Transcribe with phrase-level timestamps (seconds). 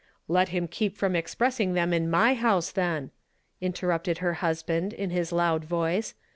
[0.27, 3.11] "Let him keep from expressing them in my house, then,"
[3.61, 6.15] interrupted her hu(=hand, in his loud voice.